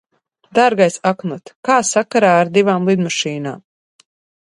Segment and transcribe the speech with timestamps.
[0.59, 3.65] Dārgais Aknot, kā sakarā ar divām lidmašīnām?